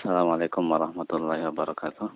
Assalamualaikum 0.00 0.64
warahmatullahi 0.64 1.44
wabarakatuh. 1.52 2.08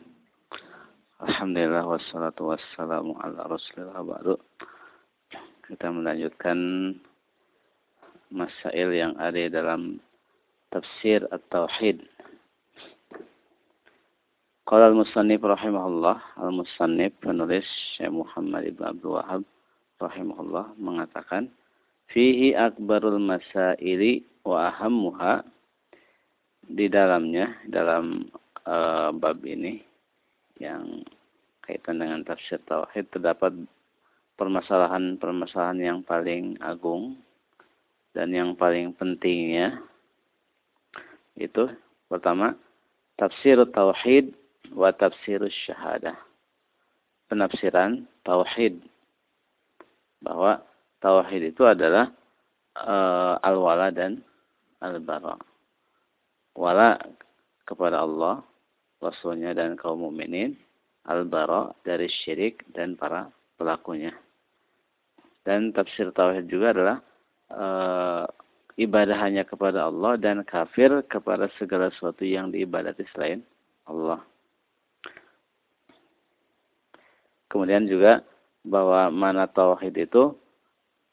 Alhamdulillah 1.20 1.84
wassalatu 1.84 2.48
wassalamu 2.48 3.12
ala 3.20 3.44
rasulillah 3.44 4.00
baru. 4.00 4.40
Kita 5.68 5.92
melanjutkan 5.92 6.56
masail 8.32 8.88
yang 8.88 9.12
ada 9.20 9.36
dalam 9.52 10.00
tafsir 10.72 11.28
at-tauhid. 11.28 12.00
Qala 14.64 14.88
al-musannif 14.88 15.44
rahimahullah, 15.44 16.40
al-musannif 16.40 17.12
penulis 17.20 17.68
Syekh 18.00 18.08
Muhammad 18.08 18.64
Ibn 18.64 18.96
Abdul 18.96 19.12
Wahab 19.20 19.42
rahimahullah 20.00 20.72
mengatakan 20.80 21.52
fihi 22.08 22.56
akbarul 22.56 23.20
masaili 23.20 24.24
wa 24.40 24.72
ahammuha 24.72 25.44
di 26.68 26.88
dalamnya 26.88 27.52
dalam 27.68 28.28
uh, 28.64 29.10
bab 29.12 29.38
ini 29.44 29.80
yang 30.60 31.04
kaitan 31.64 32.00
dengan 32.00 32.20
tafsir 32.24 32.60
tauhid 32.64 33.08
terdapat 33.12 33.52
permasalahan-permasalahan 34.36 35.80
yang 35.80 35.98
paling 36.04 36.58
agung 36.60 37.18
dan 38.14 38.30
yang 38.30 38.54
paling 38.54 38.94
pentingnya. 38.94 39.82
Itu 41.34 41.70
pertama 42.06 42.54
tafsir 43.18 43.58
tauhid 43.74 44.34
wa 44.70 44.90
tafsir 44.94 45.42
syahadah. 45.66 46.14
Penafsiran 47.26 48.06
tauhid. 48.22 48.78
Bahwa 50.22 50.62
tauhid 51.02 51.52
itu 51.52 51.66
adalah 51.66 52.12
uh, 52.78 53.36
al-wala 53.42 53.90
dan 53.90 54.22
al-bara 54.78 55.53
wala 56.54 56.98
kepada 57.66 58.02
Allah, 58.02 58.40
Rasulnya 59.02 59.52
dan 59.52 59.76
kaum 59.76 60.06
mukminin, 60.06 60.56
al-bara 61.04 61.74
dari 61.84 62.08
syirik 62.08 62.64
dan 62.72 62.96
para 62.96 63.28
pelakunya. 63.60 64.14
Dan 65.44 65.76
tafsir 65.76 66.08
tauhid 66.14 66.48
juga 66.48 66.72
adalah 66.72 66.96
e, 67.52 67.66
ibadah 68.80 69.18
hanya 69.20 69.44
kepada 69.44 69.92
Allah 69.92 70.16
dan 70.16 70.40
kafir 70.40 71.04
kepada 71.04 71.52
segala 71.60 71.92
sesuatu 71.92 72.24
yang 72.24 72.48
diibadati 72.48 73.04
selain 73.12 73.44
Allah. 73.84 74.24
Kemudian 77.52 77.84
juga 77.84 78.24
bahwa 78.64 79.12
mana 79.12 79.44
tauhid 79.44 80.08
itu 80.08 80.32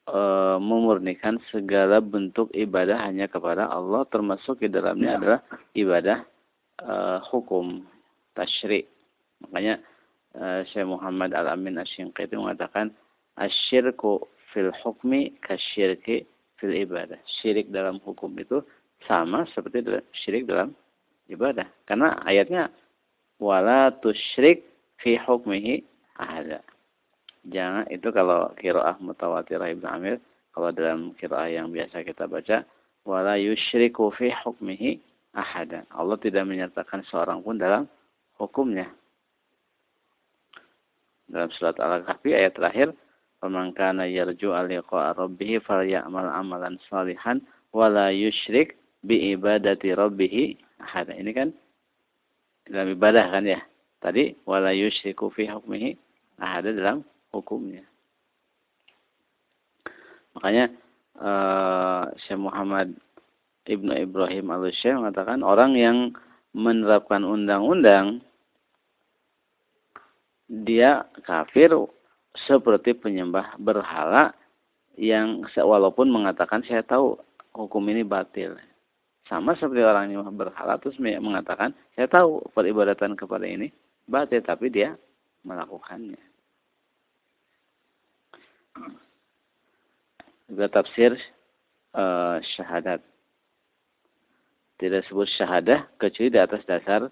e, 0.07 0.19
memurnikan 0.57 1.37
segala 1.49 2.01
bentuk 2.01 2.49
ibadah 2.55 3.01
hanya 3.05 3.29
kepada 3.29 3.69
Allah 3.69 4.05
termasuk 4.09 4.61
di 4.61 4.69
dalamnya 4.71 5.15
ya. 5.15 5.17
adalah 5.19 5.41
ibadah 5.77 6.17
e, 6.81 6.93
hukum 7.29 7.85
tasyri. 8.33 8.87
Makanya 9.45 9.81
e, 10.33 10.43
Syekh 10.71 10.87
Muhammad 10.87 11.33
Al-Amin 11.33 11.77
Asy-Shinqiti 11.81 12.37
mengatakan 12.37 12.93
asyirku 13.37 14.25
fil 14.51 14.71
hukmi 14.81 15.35
kasyirki 15.41 16.25
fil 16.61 16.73
ibadah. 16.75 17.17
Syirik 17.41 17.73
dalam 17.73 17.97
hukum 18.05 18.33
itu 18.37 18.61
sama 19.09 19.49
seperti 19.49 19.81
syirik 20.21 20.45
dalam 20.45 20.77
ibadah. 21.25 21.65
Karena 21.89 22.21
ayatnya 22.21 22.69
wala 23.41 23.89
tusyrik 24.03 24.61
fi 25.01 25.17
hukmihi 25.17 25.81
ahada. 26.21 26.61
Jangan 27.49 27.89
itu 27.89 28.13
kalau 28.13 28.53
kiroah 28.61 29.01
mutawatirah 29.01 29.73
Ibnu 29.73 29.87
Amir, 29.89 30.17
kalau 30.53 30.69
dalam 30.69 31.17
kiroah 31.17 31.49
yang 31.49 31.73
biasa 31.73 32.05
kita 32.05 32.29
baca, 32.29 32.61
wala 33.01 33.33
yusyriku 33.41 34.13
fi 34.13 34.29
hukmihi 34.29 35.01
ahada. 35.33 35.87
Allah 35.89 36.21
tidak 36.21 36.45
menyatakan 36.45 37.01
seorang 37.09 37.41
pun 37.41 37.57
dalam 37.57 37.89
hukumnya. 38.37 38.93
Dalam 41.31 41.49
surat 41.55 41.79
Al-Kahfi 41.79 42.35
ayat 42.35 42.59
terakhir, 42.59 42.91
"Faman 43.39 43.71
kana 43.71 44.05
yarju 44.05 44.51
liqa'a 44.51 45.15
rabbih 45.15 45.63
falyamal 45.63 46.27
amalan 46.27 46.75
salihan 46.91 47.39
wala 47.71 48.11
yusyrik 48.11 48.75
bi 49.01 49.33
ibadati 49.33 49.95
rabbih 49.95 50.59
ahada." 50.83 51.15
Ini 51.15 51.31
kan 51.31 51.49
dalam 52.67 52.93
ibadah 52.93 53.31
kan 53.31 53.47
ya. 53.47 53.63
Tadi 54.03 54.35
wala 54.43 54.75
yusyriku 54.75 55.31
fi 55.31 55.47
hukmihi 55.47 55.95
ahada 56.37 56.75
dalam 56.75 57.01
hukumnya. 57.31 57.83
Makanya 60.35 60.71
uh, 61.19 62.07
Syekh 62.23 62.39
Muhammad 62.39 62.95
Ibnu 63.67 63.91
Ibrahim 63.93 64.51
al-Syekh 64.51 64.95
mengatakan 64.95 65.43
orang 65.43 65.75
yang 65.75 65.97
menerapkan 66.51 67.23
undang-undang 67.23 68.19
dia 70.51 71.07
kafir 71.23 71.71
seperti 72.47 72.91
penyembah 72.91 73.55
berhala 73.59 74.35
yang 74.99 75.47
walaupun 75.55 76.11
mengatakan 76.11 76.59
saya 76.67 76.83
tahu 76.83 77.15
hukum 77.55 77.83
ini 77.87 78.03
batil. 78.03 78.59
Sama 79.31 79.55
seperti 79.55 79.79
orang 79.79 80.11
yang 80.11 80.27
berhala 80.35 80.75
terus 80.75 80.99
mengatakan 80.99 81.71
saya 81.95 82.11
tahu 82.11 82.43
peribadatan 82.51 83.15
kepada 83.15 83.47
ini 83.47 83.71
batil 84.11 84.43
tapi 84.43 84.67
dia 84.67 84.99
melakukannya. 85.47 86.30
Juga 90.51 90.67
tafsir 90.67 91.15
uh, 91.95 92.43
syahadat. 92.59 92.99
Tidak 94.83 95.07
sebut 95.07 95.29
syahadah 95.39 95.87
kecuali 95.95 96.33
di 96.33 96.39
atas 96.41 96.61
dasar 96.67 97.07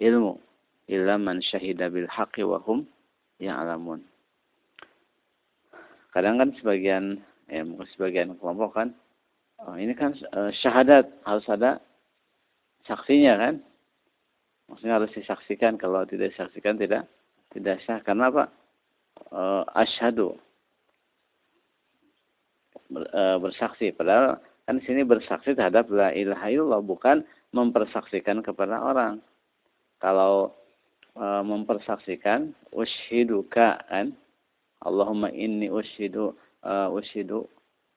ilmu. 0.00 0.40
Illa 0.88 1.20
man 1.20 1.44
syahida 1.44 1.92
bil 1.92 2.08
haqqi 2.08 2.46
wa 2.48 2.62
hum 2.64 2.88
ya'lamun. 3.36 4.00
Kadang 6.16 6.40
kan 6.40 6.50
sebagian 6.56 7.20
ya 7.52 7.60
mungkin 7.68 7.88
sebagian 7.92 8.32
kelompok 8.40 8.76
kan 8.76 8.88
oh, 9.60 9.76
ini 9.76 9.92
kan 9.92 10.16
uh, 10.32 10.48
syahadat 10.64 11.12
harus 11.28 11.44
ada 11.52 11.76
saksinya 12.88 13.36
kan. 13.36 13.54
Maksudnya 14.68 15.00
harus 15.00 15.12
disaksikan 15.12 15.76
kalau 15.76 16.08
tidak 16.08 16.32
disaksikan 16.32 16.80
tidak 16.80 17.04
tidak 17.52 17.80
sah 17.84 18.00
karena 18.00 18.32
apa? 18.32 18.44
Uh, 19.28 19.66
asyhadu 19.76 20.38
bersaksi. 23.40 23.92
Padahal 23.92 24.40
kan 24.68 24.80
sini 24.84 25.04
bersaksi 25.04 25.56
terhadap 25.56 25.88
la 25.88 26.12
ilaha 26.12 26.48
illallah 26.52 26.82
bukan 26.84 27.24
mempersaksikan 27.52 28.44
kepada 28.44 28.80
orang. 28.80 29.20
Kalau 29.98 30.52
e, 31.16 31.24
mempersaksikan 31.44 32.52
ushiduka 32.72 33.80
kan? 33.88 34.12
Allahumma 34.84 35.32
inni 35.34 35.72
ushidu 35.72 36.36
e, 36.62 36.72
ushidu 36.92 37.48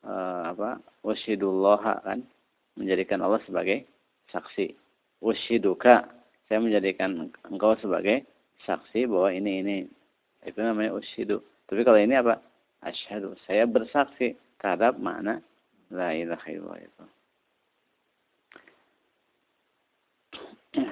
e, 0.01 0.13
apa? 0.47 0.79
Ushidullah 1.03 2.01
kan? 2.03 2.23
Menjadikan 2.79 3.19
Allah 3.21 3.43
sebagai 3.43 3.83
saksi. 4.31 4.73
Ushiduka 5.21 6.07
saya 6.47 6.59
menjadikan 6.63 7.29
engkau 7.47 7.75
sebagai 7.79 8.25
saksi 8.65 9.05
bahwa 9.07 9.29
ini 9.31 9.51
ini. 9.61 9.77
Itu 10.41 10.57
namanya 10.63 10.97
ushidu. 10.97 11.43
Tapi 11.69 11.85
kalau 11.85 11.99
ini 12.01 12.17
apa? 12.17 12.41
Asyhadu 12.81 13.37
saya 13.45 13.69
bersaksi 13.69 14.33
terhadap 14.61 15.01
makna 15.01 15.41
la 15.89 16.13
ilaha 16.13 16.47
illallah 16.47 16.81
itu. 16.85 17.05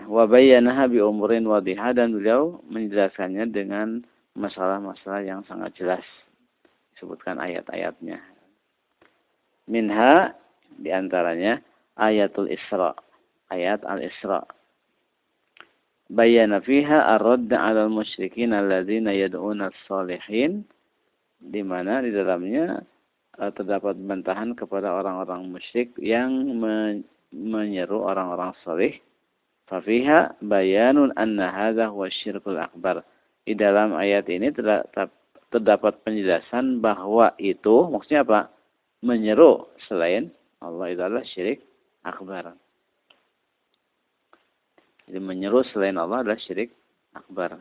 Wa 0.10 0.28
bayyanaha 0.28 0.92
bi 0.92 1.00
umurin 1.00 1.48
wadihah 1.48 1.96
dan 1.96 2.12
beliau 2.12 2.60
menjelaskannya 2.68 3.48
dengan 3.54 4.04
masalah-masalah 4.36 5.24
yang 5.24 5.46
sangat 5.48 5.72
jelas. 5.80 6.04
Disebutkan 6.98 7.40
ayat-ayatnya. 7.40 8.20
Minha 9.72 10.36
di 10.76 10.90
antaranya 10.92 11.64
ayatul 11.96 12.52
Isra. 12.52 12.92
Ayat 13.48 13.86
al-Isra. 13.88 14.44
Bayyana 16.10 16.60
fiha 16.60 17.16
ar-radd 17.16 17.54
'ala 17.54 17.86
al-musyrikin 17.86 18.52
alladzina 18.52 19.14
yad'una 19.14 19.70
as-salihin 19.70 20.66
di 21.40 21.62
mana 21.64 22.02
di 22.04 22.12
dalamnya 22.12 22.82
terdapat 23.40 23.96
bantahan 23.96 24.52
kepada 24.52 24.92
orang-orang 24.92 25.48
musyrik 25.48 25.96
yang 25.96 26.28
menyeru 27.32 28.04
orang-orang 28.04 28.52
saleh. 28.68 29.00
Fafiha 29.72 30.36
bayanun 30.44 31.16
anna 31.16 31.48
hadha 31.48 31.88
huwa 31.88 32.12
syirkul 32.12 32.60
akbar. 32.60 33.06
Di 33.48 33.56
dalam 33.56 33.96
ayat 33.96 34.28
ini 34.28 34.52
terdapat 34.52 35.94
penjelasan 36.04 36.84
bahwa 36.84 37.32
itu 37.40 37.88
maksudnya 37.88 38.28
apa? 38.28 38.52
Menyeru 39.00 39.72
selain 39.88 40.34
Allah 40.60 40.92
itu 40.92 41.00
adalah 41.00 41.24
syirik 41.24 41.64
akbar. 42.04 42.52
Jadi 45.08 45.20
menyeru 45.24 45.64
selain 45.72 45.96
Allah 45.96 46.26
adalah 46.26 46.42
syirik 46.44 46.76
akbar. 47.16 47.56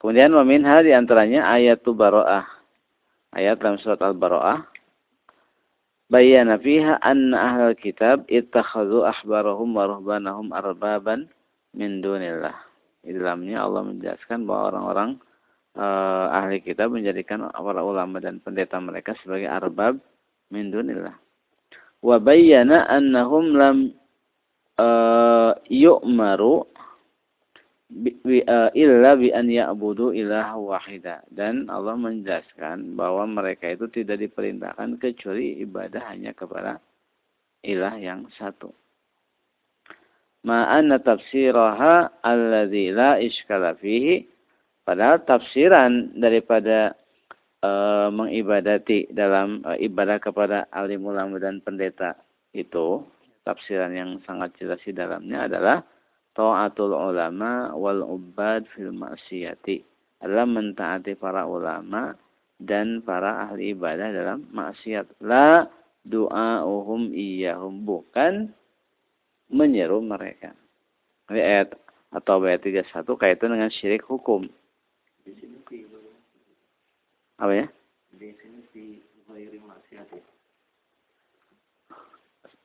Kemudian 0.00 0.32
waminha 0.32 0.80
di 0.80 0.94
antaranya 0.94 1.44
ayat 1.52 1.82
tu 1.82 1.92
baro'ah 1.92 2.53
ayat 3.34 3.60
dalam 3.60 3.76
surat 3.82 4.00
Al-Bara'ah 4.00 4.64
bayyana 6.08 6.60
fiha 6.62 7.02
anna 7.02 7.36
ahlul 7.52 7.78
kitab 7.78 8.22
ittakhadhu 8.30 9.02
ahbarahum 9.02 9.74
wa 9.74 9.90
ruhbanahum 9.90 10.54
arbaban 10.54 11.26
min 11.74 11.98
dunillah. 11.98 12.54
Di 13.04 13.12
dalamnya 13.12 13.66
Allah 13.66 13.84
menjelaskan 13.84 14.48
bahwa 14.48 14.72
orang-orang 14.72 15.10
uh, 15.76 16.32
ahli 16.32 16.62
kitab 16.62 16.94
menjadikan 16.94 17.44
para 17.50 17.82
ulama 17.82 18.22
dan 18.22 18.40
pendeta 18.40 18.78
mereka 18.80 19.12
sebagai 19.20 19.50
arbab 19.50 19.98
min 20.48 20.70
dunillah. 20.70 21.12
Wa 22.00 22.16
bayyana 22.22 22.86
annahum 22.88 23.56
lam 23.56 23.76
uh, 24.78 25.52
yu'maru 25.68 26.64
illa 28.74 29.10
bi 29.14 29.28
an 29.30 29.46
ya'budu 29.46 30.10
ilaha 30.10 30.58
wahida. 30.58 31.22
Dan 31.30 31.70
Allah 31.70 31.94
menjelaskan 31.94 32.98
bahwa 32.98 33.26
mereka 33.30 33.70
itu 33.70 33.86
tidak 33.90 34.18
diperintahkan 34.18 34.98
kecuali 34.98 35.62
ibadah 35.62 36.02
hanya 36.10 36.34
kepada 36.34 36.82
ilah 37.62 37.94
yang 37.96 38.26
satu. 38.34 38.74
Ma'anna 40.44 41.00
tafsiraha 41.00 42.20
alladzi 42.20 42.92
la 42.92 43.16
iskala 43.16 43.78
fihi. 43.80 44.28
Padahal 44.84 45.24
tafsiran 45.24 46.12
daripada 46.20 46.92
e, 47.64 47.70
mengibadati 48.12 49.08
dalam 49.08 49.64
e, 49.64 49.88
ibadah 49.88 50.20
kepada 50.20 50.68
alim 50.68 51.08
ulama 51.08 51.40
dan 51.40 51.64
pendeta 51.64 52.12
itu 52.52 53.00
tafsiran 53.48 53.96
yang 53.96 54.20
sangat 54.28 54.52
jelas 54.60 54.76
di 54.84 54.92
dalamnya 54.92 55.48
adalah 55.48 55.80
taatul 56.34 56.92
ulama 56.92 57.72
wal 57.78 58.02
ubad 58.02 58.66
fil 58.74 58.90
maksiyati 58.90 59.82
adalah 60.20 60.46
mentaati 60.46 61.14
para 61.14 61.46
ulama 61.46 62.18
dan 62.58 63.02
para 63.02 63.48
ahli 63.50 63.74
ibadah 63.74 64.10
dalam 64.10 64.46
maksiat 64.50 65.22
la 65.22 65.66
du'auhum 66.04 67.10
iyahum 67.14 67.82
bukan 67.82 68.52
menyeru 69.50 70.02
mereka. 70.04 70.52
Ini 71.32 71.40
ayat 71.40 71.68
atau 72.14 72.38
ayat 72.44 72.62
31 72.62 73.04
kaitan 73.16 73.52
dengan 73.56 73.70
syirik 73.72 74.04
hukum. 74.04 74.46
Apa 77.40 77.52
ya? 77.52 77.66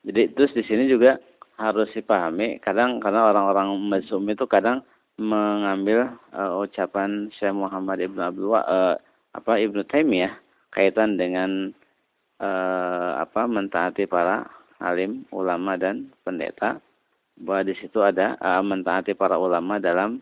Jadi 0.00 0.22
terus 0.32 0.52
di 0.56 0.64
sini 0.64 0.88
juga 0.88 1.20
harus 1.60 1.92
dipahami 1.92 2.56
kadang 2.64 3.04
karena 3.04 3.28
orang-orang 3.28 3.76
mazhum 3.84 4.24
itu 4.32 4.48
kadang 4.48 4.80
mengambil 5.20 6.16
uh, 6.32 6.56
ucapan 6.64 7.28
Syekh 7.36 7.52
Muhammad 7.52 8.00
Ibnu 8.00 8.16
Abdul 8.16 8.56
uh, 8.56 8.96
apa 9.36 9.52
Ibnu 9.60 9.84
Taimiyah 9.84 10.32
kaitan 10.72 11.20
dengan 11.20 11.68
uh, 12.40 13.20
apa 13.20 13.44
mentaati 13.44 14.08
para 14.08 14.48
alim, 14.80 15.28
ulama 15.30 15.76
dan 15.76 16.10
pendeta. 16.24 16.80
Bahwa 17.40 17.64
di 17.64 17.74
situ 17.78 18.00
ada 18.00 18.36
uh, 18.40 18.60
mentaati 18.64 19.14
para 19.14 19.36
ulama 19.36 19.80
dalam 19.80 20.20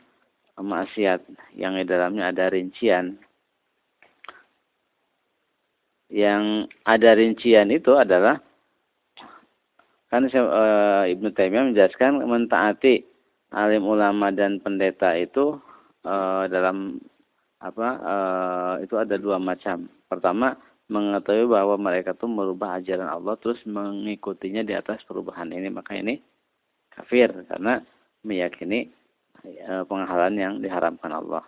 maksiat. 0.59 1.25
Yang 1.55 1.73
di 1.81 1.85
dalamnya 1.89 2.31
ada 2.31 2.51
rincian. 2.53 3.19
Yang 6.13 6.71
ada 6.85 7.11
rincian 7.17 7.69
itu 7.73 7.95
adalah 7.97 8.43
Kan 10.09 10.25
uh, 10.25 11.05
Ibnu 11.05 11.37
Taimiyah 11.37 11.69
menjelaskan 11.69 12.25
mentaati 12.25 13.05
alim 13.53 13.85
ulama 13.85 14.33
dan 14.33 14.57
pendeta 14.57 15.13
itu 15.13 15.61
uh, 16.09 16.45
dalam 16.49 16.97
apa 17.61 17.89
uh, 18.01 18.75
itu 18.81 18.97
ada 18.97 19.21
dua 19.21 19.37
macam. 19.37 19.85
Pertama 20.09 20.57
mengetahui 20.89 21.47
bahwa 21.49 21.77
mereka 21.77 22.17
itu 22.17 22.25
merubah 22.25 22.81
ajaran 22.81 23.09
Allah 23.09 23.37
terus 23.37 23.61
mengikutinya 23.69 24.65
di 24.65 24.73
atas 24.73 25.05
perubahan 25.05 25.53
ini 25.53 25.69
maka 25.69 25.97
ini 25.97 26.21
kafir 26.89 27.31
karena 27.47 27.85
meyakini 28.25 28.89
uh, 29.69 29.85
penghalang 29.85 30.37
yang 30.37 30.55
diharamkan 30.59 31.13
Allah. 31.13 31.45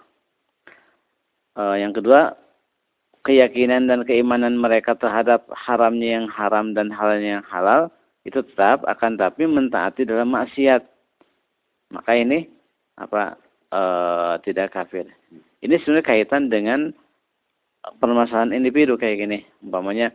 Uh, 1.57 1.75
yang 1.75 1.91
kedua 1.91 2.37
keyakinan 3.25 3.89
dan 3.89 4.01
keimanan 4.09 4.57
mereka 4.57 4.97
terhadap 4.97 5.45
haramnya 5.53 6.21
yang 6.21 6.27
haram 6.33 6.73
dan 6.73 6.89
halalnya 6.89 7.41
yang 7.41 7.47
halal 7.49 7.93
itu 8.25 8.41
tetap 8.45 8.85
akan 8.85 9.17
tapi 9.17 9.45
mentaati 9.49 10.05
dalam 10.09 10.33
maksiat. 10.33 10.85
Maka 11.91 12.13
ini 12.17 12.47
apa 13.01 13.35
e, 13.73 13.83
tidak 14.47 14.77
kafir. 14.77 15.09
Ini 15.65 15.75
sebenarnya 15.81 16.07
kaitan 16.07 16.53
dengan 16.53 16.93
permasalahan 18.01 18.53
individu 18.53 19.01
kayak 19.01 19.17
gini. 19.25 19.39
Umpamanya 19.65 20.13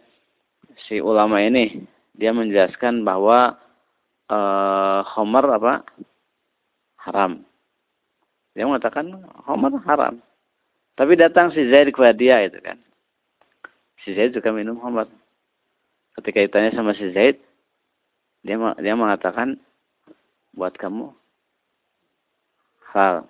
si 0.90 1.02
ulama 1.02 1.42
ini 1.42 1.86
dia 2.16 2.32
menjelaskan 2.32 3.04
bahwa 3.04 3.58
e, 4.30 4.40
homer 5.16 5.46
apa 5.56 5.74
haram. 7.06 7.42
Dia 8.56 8.66
mengatakan 8.70 9.12
homer 9.46 9.78
haram. 9.84 10.22
Tapi 10.96 11.20
datang 11.20 11.52
si 11.52 11.68
Zaid 11.68 11.92
kepada 11.92 12.16
dia 12.16 12.40
itu 12.46 12.56
kan. 12.64 12.80
Si 14.06 14.16
Zaid 14.16 14.32
juga 14.32 14.56
minum 14.56 14.80
homer. 14.80 15.10
Ketika 16.16 16.40
ditanya 16.40 16.72
sama 16.72 16.96
si 16.96 17.12
Zaid, 17.12 17.36
dia 18.48 18.56
dia 18.80 18.96
mengatakan 18.96 19.60
buat 20.56 20.72
kamu 20.80 21.12
hal. 22.96 23.28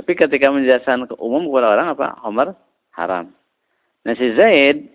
Tapi 0.00 0.16
ketika 0.16 0.48
menjelaskan 0.48 1.04
ke 1.04 1.14
umum 1.20 1.44
kepada 1.52 1.76
orang 1.76 1.92
apa? 1.92 2.16
Homer 2.24 2.56
haram. 2.96 3.36
Nah 4.08 4.16
si 4.16 4.32
Zaid 4.32 4.88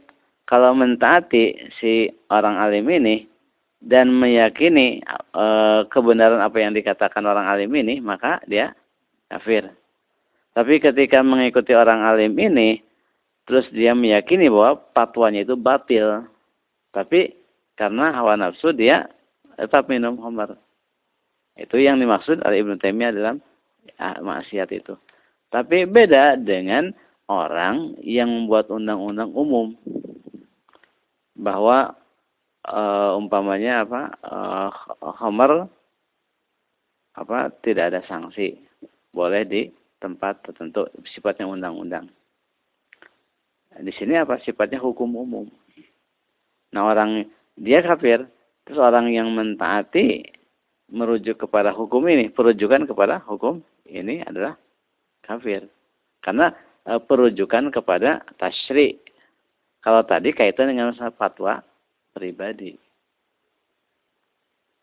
kalau 0.50 0.74
mentaati 0.74 1.70
si 1.78 2.10
orang 2.34 2.58
alim 2.58 2.90
ini 2.90 3.30
dan 3.86 4.10
meyakini 4.10 5.06
e, 5.34 5.46
kebenaran 5.94 6.42
apa 6.42 6.58
yang 6.58 6.74
dikatakan 6.74 7.22
orang 7.22 7.46
alim 7.46 7.70
ini, 7.78 8.02
maka 8.02 8.42
dia 8.50 8.74
kafir. 9.30 9.70
Tapi 10.58 10.82
ketika 10.82 11.22
mengikuti 11.22 11.78
orang 11.78 12.02
alim 12.02 12.34
ini, 12.42 12.82
terus 13.46 13.70
dia 13.70 13.94
meyakini 13.94 14.50
bahwa 14.50 14.82
fatwanya 14.98 15.46
itu 15.46 15.54
batil. 15.54 16.26
Tapi 16.90 17.38
karena 17.78 18.10
hawa 18.10 18.42
nafsu 18.42 18.74
dia 18.74 19.06
tetap 19.54 19.86
minum 19.86 20.18
khamar. 20.18 20.58
Itu 21.54 21.78
yang 21.78 22.02
dimaksud 22.02 22.42
oleh 22.42 22.66
Ibnu 22.66 22.82
Taimiyah 22.82 23.14
dalam 23.14 23.38
ya, 23.86 24.18
maksiat 24.20 24.74
itu. 24.74 24.98
Tapi 25.56 25.88
beda 25.88 26.36
dengan 26.36 26.92
orang 27.32 27.96
yang 28.04 28.28
membuat 28.28 28.68
undang-undang 28.68 29.32
umum 29.32 29.72
bahwa 31.32 31.96
e, 32.68 32.80
umpamanya 33.16 33.88
apa 33.88 34.02
e, 34.20 34.38
khamar 35.16 35.72
apa 37.16 37.56
tidak 37.64 37.96
ada 37.96 38.02
sanksi 38.04 38.60
boleh 39.16 39.48
di 39.48 39.72
tempat 40.04 40.44
tertentu 40.44 40.92
sifatnya 41.08 41.48
undang-undang. 41.48 42.12
Di 43.80 43.96
sini 43.96 44.20
apa 44.20 44.44
sifatnya 44.44 44.84
hukum 44.84 45.08
umum. 45.16 45.48
Nah 46.76 46.84
orang 46.84 47.32
dia 47.56 47.80
kafir. 47.80 48.28
Terus 48.68 48.82
orang 48.82 49.08
yang 49.08 49.32
mentaati 49.32 50.26
merujuk 50.92 51.48
kepada 51.48 51.72
hukum 51.72 52.02
ini, 52.12 52.34
perujukan 52.34 52.90
kepada 52.90 53.22
hukum 53.24 53.62
ini 53.86 54.26
adalah 54.26 54.58
kafir. 55.26 55.66
Karena 56.22 56.54
e, 56.86 57.02
perujukan 57.02 57.74
kepada 57.74 58.22
tasyri. 58.38 59.02
Kalau 59.82 60.06
tadi 60.06 60.34
kaitan 60.34 60.70
dengan 60.70 60.94
fatwa 61.18 61.66
pribadi. 62.14 62.78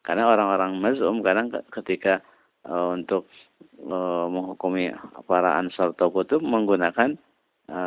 Karena 0.02 0.26
orang-orang 0.26 0.82
mazum 0.82 1.22
kadang 1.22 1.54
ketika 1.70 2.18
e, 2.66 2.72
untuk 2.74 3.30
e, 3.78 3.96
menghukumi 4.26 4.90
para 5.30 5.62
ansar 5.62 5.94
toko 5.94 6.26
itu 6.26 6.42
menggunakan 6.42 7.14
e, 7.70 7.80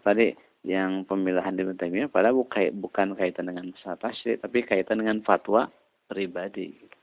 tadi 0.00 0.32
yang 0.64 1.04
pemilihan 1.04 1.52
di 1.52 1.68
Taimiyah 1.76 2.08
pada 2.08 2.32
bukan 2.32 3.12
kaitan 3.12 3.52
dengan 3.52 3.68
masalah 3.76 4.16
tapi 4.16 4.64
kaitan 4.64 5.04
dengan 5.04 5.20
fatwa 5.20 5.68
pribadi. 6.08 6.93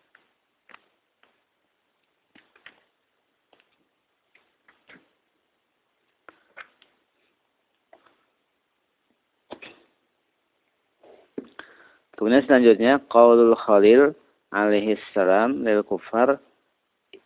Kemudian 12.21 12.45
selanjutnya 12.45 13.01
qaulul 13.09 13.57
Khalil 13.57 14.13
alaihi 14.53 14.93
salam 15.09 15.65
lil 15.65 15.81
kufar 15.81 16.37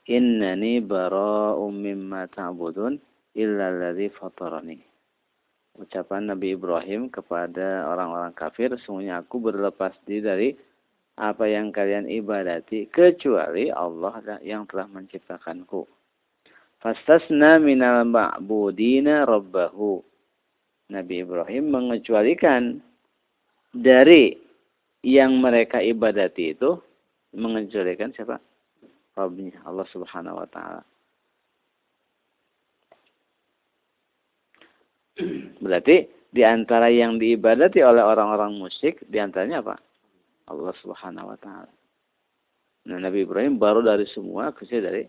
innani 0.08 0.80
bara'um 0.80 1.76
mimma 1.76 2.32
ta'budun 2.32 2.96
illa 3.36 3.76
alladhi 3.76 4.08
fatarani. 4.16 4.80
ucapan 5.76 6.32
Nabi 6.32 6.56
Ibrahim 6.56 7.12
kepada 7.12 7.92
orang-orang 7.92 8.32
kafir, 8.40 8.72
sungguhnya 8.88 9.20
aku 9.20 9.44
berlepas 9.44 9.92
diri 10.08 10.24
dari 10.24 10.50
apa 11.20 11.44
yang 11.44 11.76
kalian 11.76 12.08
ibadati 12.08 12.88
kecuali 12.88 13.68
Allah 13.68 14.40
yang 14.40 14.64
telah 14.64 14.88
menciptakanku. 14.88 15.84
Fastasna 16.80 17.60
minal 17.60 18.08
ma'budina 18.08 19.28
rabbahu. 19.28 20.00
Nabi 20.88 21.20
Ibrahim 21.20 21.68
mengecualikan 21.68 22.80
dari 23.76 24.45
yang 25.06 25.38
mereka 25.38 25.86
ibadati 25.86 26.58
itu 26.58 26.82
mengecualikan 27.38 28.10
siapa? 28.18 28.42
Rabbnya 29.14 29.62
Allah 29.62 29.86
Subhanahu 29.94 30.42
wa 30.42 30.50
taala. 30.50 30.82
Berarti 35.62 36.10
di 36.34 36.42
antara 36.44 36.90
yang 36.90 37.22
diibadati 37.22 37.86
oleh 37.86 38.02
orang-orang 38.02 38.58
musyrik 38.58 39.06
di 39.06 39.22
antaranya 39.22 39.62
apa? 39.62 39.78
Allah 40.50 40.74
Subhanahu 40.82 41.32
wa 41.32 41.38
taala. 41.38 41.72
Nah, 42.90 42.98
Nabi 42.98 43.24
Ibrahim 43.24 43.62
baru 43.62 43.86
dari 43.86 44.10
semua 44.10 44.50
kecuali 44.58 44.82
dari 44.82 45.04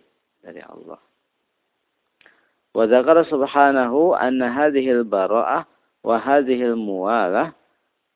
dari 0.45 0.61
Allah. 0.61 1.01
Wa 2.77 2.85
dzakara 2.85 3.25
subhanahu 3.33 4.13
anna 4.13 4.53
hadhihi 4.53 4.93
al-bara'ah 5.01 5.65
wa 6.05 6.17
hadhihi 6.21 6.77
al-muwalah 6.77 7.56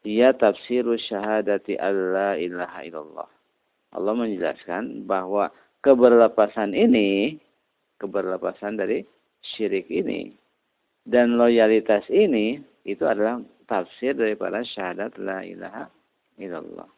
hiya 0.04 0.33
tafsiru 0.37 0.97
syahadati 0.97 1.76
alla 1.76 2.37
ilaha 2.37 2.80
illallah. 2.85 3.28
Allah 3.90 4.14
menjelaskan 4.14 5.04
bahwa 5.04 5.50
keberlepasan 5.83 6.76
ini 6.76 7.37
keberlepasan 8.00 8.80
dari 8.80 9.04
syirik 9.42 9.90
ini 9.92 10.33
dan 11.04 11.37
loyalitas 11.37 12.07
ini 12.09 12.61
itu 12.87 13.04
adalah 13.04 13.42
tafsir 13.69 14.16
daripada 14.16 14.64
syahadat 14.64 15.14
la 15.21 15.45
ilaha 15.45 15.85
illallah. 16.40 16.88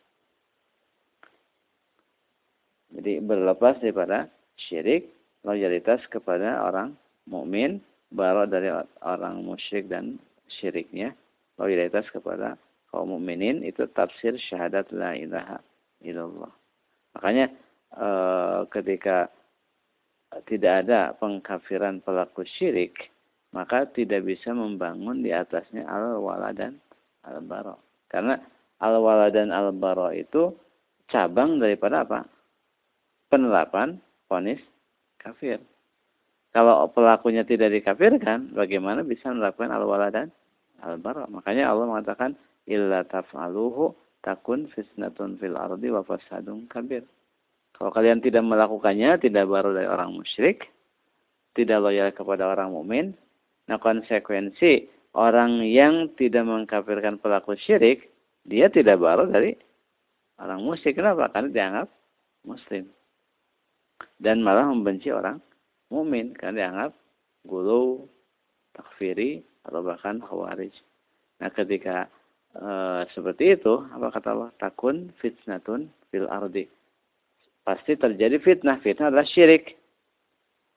Jadi 2.93 3.25
berlepas 3.25 3.81
daripada 3.81 4.29
syirik, 4.69 5.09
loyalitas 5.43 6.05
kepada 6.13 6.61
orang 6.61 6.93
mukmin, 7.25 7.81
baru 8.13 8.45
dari 8.45 8.69
orang 9.01 9.41
musyrik 9.41 9.89
dan 9.89 10.21
syiriknya, 10.61 11.17
loyalitas 11.57 12.05
kepada 12.13 12.61
kaum 12.93 13.17
mukminin 13.17 13.65
itu 13.65 13.89
tafsir 13.97 14.37
syahadat 14.37 14.93
la 14.93 15.17
ilaha 15.17 15.59
illallah. 16.05 16.53
Makanya 17.17 17.49
e, 17.97 18.09
ketika 18.69 19.33
tidak 20.45 20.87
ada 20.87 21.17
pengkafiran 21.17 22.05
pelaku 22.05 22.45
syirik, 22.45 23.09
maka 23.57 23.89
tidak 23.89 24.29
bisa 24.29 24.53
membangun 24.53 25.25
di 25.25 25.33
atasnya 25.33 25.89
al-wala 25.89 26.53
dan 26.53 26.77
al-bara. 27.25 27.77
Karena 28.13 28.37
al-wala 28.81 29.33
dan 29.33 29.49
al-bara 29.53 30.13
itu 30.13 30.53
cabang 31.09 31.57
daripada 31.57 32.05
apa? 32.05 32.29
penerapan 33.33 33.97
ponis 34.29 34.61
kafir. 35.17 35.57
Kalau 36.53 36.85
pelakunya 36.93 37.49
tidak 37.49 37.73
dikafirkan, 37.73 38.53
bagaimana 38.53 39.01
bisa 39.01 39.33
melakukan 39.33 39.73
al-wala 39.73 40.13
dan 40.13 40.29
al-bara? 40.85 41.25
Makanya 41.33 41.73
Allah 41.73 41.89
mengatakan, 41.89 42.37
illa 42.69 43.03
taf'aluhu 43.07 43.95
takun 44.23 44.71
fisnatun 44.71 45.39
fil 45.39 45.59
ardi 45.59 45.91
wa 45.91 46.03
fasadun 46.07 46.71
kabir. 46.71 47.03
Kalau 47.75 47.91
kalian 47.91 48.23
tidak 48.23 48.47
melakukannya, 48.47 49.19
tidak 49.19 49.49
baru 49.51 49.75
dari 49.75 49.89
orang 49.91 50.15
musyrik, 50.15 50.71
tidak 51.57 51.83
loyal 51.83 52.15
kepada 52.15 52.47
orang 52.47 52.71
mukmin, 52.71 53.07
nah 53.67 53.81
konsekuensi 53.81 54.87
orang 55.19 55.67
yang 55.67 56.13
tidak 56.15 56.47
mengkafirkan 56.47 57.19
pelaku 57.19 57.59
syirik, 57.59 58.13
dia 58.47 58.71
tidak 58.71 59.03
baru 59.03 59.27
dari 59.27 59.59
orang 60.39 60.63
musyrik. 60.63 61.01
Kenapa? 61.01 61.33
Karena 61.35 61.51
dianggap 61.51 61.89
muslim 62.47 62.87
dan 64.23 64.43
malah 64.43 64.71
membenci 64.71 65.11
orang 65.11 65.43
mukmin 65.91 66.35
karena 66.39 66.67
dianggap 66.67 66.93
gulu, 67.47 68.07
takfiri 68.75 69.43
atau 69.67 69.83
bahkan 69.83 70.23
khawarij. 70.23 70.73
Nah, 71.43 71.51
ketika 71.51 72.07
e, 72.57 72.71
seperti 73.13 73.57
itu, 73.57 73.85
apa 73.93 74.13
kata 74.13 74.29
Allah? 74.33 74.51
Takun 74.61 75.13
fitnatun 75.21 75.89
fil 76.13 76.29
ardi. 76.29 76.69
Pasti 77.63 77.95
terjadi 77.95 78.43
fitnah. 78.43 78.83
Fitnah 78.83 79.09
adalah 79.09 79.27
syirik. 79.27 79.79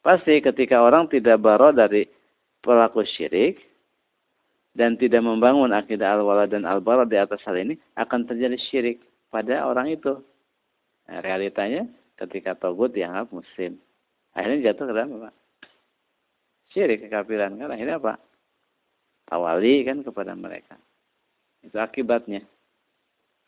Pasti 0.06 0.38
ketika 0.38 0.86
orang 0.86 1.10
tidak 1.10 1.42
baro 1.42 1.74
dari 1.74 2.06
pelaku 2.62 3.02
syirik 3.06 3.58
dan 4.78 5.00
tidak 5.00 5.26
membangun 5.26 5.74
akidah 5.74 6.14
al-wala 6.20 6.46
dan 6.46 6.68
al-bara 6.68 7.08
di 7.08 7.18
atas 7.18 7.42
hal 7.48 7.58
ini, 7.58 7.74
akan 7.98 8.28
terjadi 8.30 8.58
syirik 8.70 9.02
pada 9.34 9.66
orang 9.66 9.90
itu. 9.90 10.22
Nah, 11.10 11.22
realitanya 11.26 11.90
ketika 12.22 12.54
togut 12.54 12.94
dianggap 12.94 13.34
muslim. 13.34 13.82
Akhirnya 14.36 14.72
jatuh 14.72 14.86
ke 14.90 14.94
dalam 14.94 15.16
apa? 15.22 15.32
Syirik 16.76 17.08
kekafiran 17.08 17.56
kan 17.56 17.72
akhirnya 17.72 17.98
apa? 17.98 18.14
Tawali 19.26 19.82
kan 19.88 20.04
kepada 20.04 20.36
mereka. 20.36 20.76
Itu 21.66 21.78
akibatnya. 21.82 22.46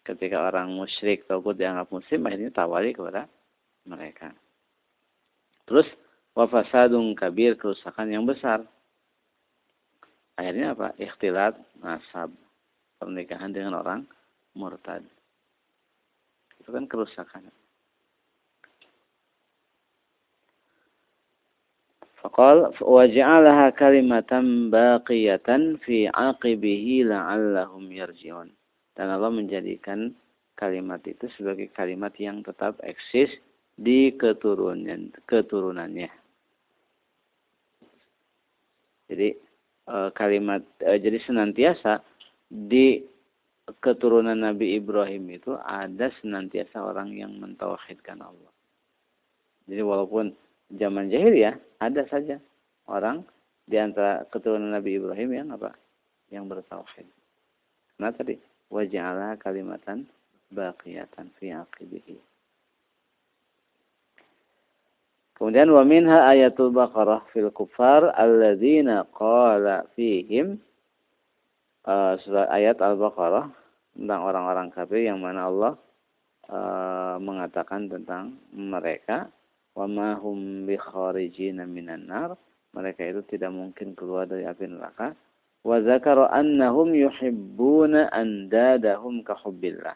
Ketika 0.02 0.50
orang 0.50 0.74
musyrik 0.74 1.28
togut 1.30 1.60
dianggap 1.60 1.92
muslim 1.92 2.26
akhirnya 2.26 2.50
tawali 2.50 2.96
kepada 2.96 3.30
mereka. 3.86 4.34
Terus 5.68 5.86
wafasadung 6.32 7.14
kabir 7.14 7.60
kerusakan 7.60 8.08
yang 8.10 8.24
besar. 8.24 8.64
Akhirnya 10.40 10.74
apa? 10.74 10.96
Ikhtilat 10.98 11.60
nasab. 11.84 12.34
Pernikahan 12.98 13.54
dengan 13.54 13.78
orang 13.78 14.02
murtad. 14.58 15.06
Itu 16.58 16.74
kan 16.74 16.90
kerusakan. 16.90 17.54
Faqal 22.28 22.76
waja'alaha 22.84 23.72
kalimatan 23.80 24.68
baqiyatan 24.68 25.80
fi 25.80 26.12
'aqibihi 26.12 27.08
la'allahum 27.08 27.88
yarji'un. 27.88 28.52
Dan 29.00 29.08
Allah 29.08 29.32
menjadikan 29.32 30.12
kalimat 30.60 31.00
itu 31.08 31.32
sebagai 31.40 31.72
kalimat 31.72 32.12
yang 32.20 32.44
tetap 32.44 32.76
eksis 32.84 33.32
di 33.80 34.12
keturunan 34.20 35.16
keturunannya. 35.24 36.12
Jadi 39.08 39.30
e, 39.88 39.96
kalimat 40.12 40.68
e, 40.84 41.00
jadi 41.00 41.24
senantiasa 41.24 42.04
di 42.52 43.08
keturunan 43.80 44.36
Nabi 44.36 44.76
Ibrahim 44.76 45.32
itu 45.32 45.56
ada 45.64 46.12
senantiasa 46.20 46.76
orang 46.84 47.16
yang 47.16 47.40
mentauhidkan 47.40 48.20
Allah. 48.20 48.52
Jadi 49.64 49.80
walaupun 49.80 50.36
zaman 50.74 51.08
jahiliyah 51.08 51.56
ada 51.80 52.04
saja 52.10 52.42
orang 52.88 53.24
di 53.68 53.76
antara 53.76 54.24
keturunan 54.32 54.72
Nabi 54.72 55.00
Ibrahim 55.00 55.30
yang 55.36 55.48
apa? 55.56 55.76
Yang 56.32 56.46
bertauhid. 56.56 57.08
Nah 58.00 58.12
tadi 58.16 58.40
waja'ala 58.72 59.40
kalimatan 59.40 60.08
baqiyatan 60.52 61.32
fi 61.40 61.52
aqibihi. 61.56 62.18
Kemudian 65.38 65.70
wa 65.70 65.86
minha 65.86 66.26
ayatul 66.34 66.74
Baqarah 66.74 67.22
fil 67.30 67.54
kufar 67.54 68.10
alladzina 68.18 69.06
qala 69.14 69.86
fihim 69.94 70.58
uh, 71.86 72.18
surah 72.26 72.50
ayat 72.50 72.82
Al-Baqarah 72.82 73.46
tentang 73.94 74.22
orang-orang 74.26 74.74
kafir 74.74 75.06
yang 75.06 75.22
mana 75.22 75.46
Allah 75.46 75.74
uh, 76.50 77.16
mengatakan 77.22 77.86
tentang 77.86 78.34
mereka 78.50 79.30
wa 79.78 79.86
ma 79.86 80.18
hum 80.18 80.66
bi 80.66 80.74
kharijina 80.74 81.70
minan 81.70 82.10
nar. 82.10 82.34
Mereka 82.74 83.14
itu 83.14 83.22
tidak 83.30 83.54
mungkin 83.54 83.94
keluar 83.94 84.26
dari 84.26 84.50
api 84.50 84.66
neraka. 84.66 85.14
Wa 85.62 85.78
zakara 85.86 86.34
annahum 86.34 86.98
yuhibbuna 86.98 88.10
andadahum 88.10 89.22
ka 89.22 89.38
hubbillah. 89.38 89.94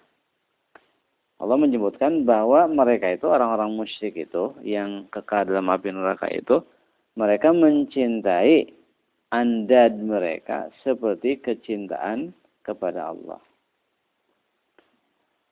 Allah 1.41 1.57
menyebutkan 1.57 2.21
bahwa 2.21 2.69
mereka 2.69 3.09
itu 3.09 3.25
orang-orang 3.25 3.73
musyrik 3.73 4.13
itu 4.13 4.53
yang 4.61 5.09
kekal 5.09 5.49
dalam 5.49 5.73
api 5.73 5.89
neraka 5.89 6.29
itu 6.29 6.61
mereka 7.17 7.49
mencintai 7.49 8.69
andad 9.33 9.97
mereka 9.97 10.69
seperti 10.85 11.41
kecintaan 11.41 12.29
kepada 12.61 13.09
Allah. 13.09 13.41